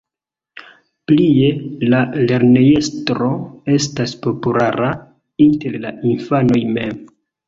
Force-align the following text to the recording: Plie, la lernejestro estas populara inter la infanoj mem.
Plie, 1.09 1.49
la 1.93 1.99
lernejestro 2.31 3.27
estas 3.73 4.13
populara 4.23 4.89
inter 5.47 5.77
la 5.85 5.93
infanoj 6.13 6.63
mem. 6.79 6.97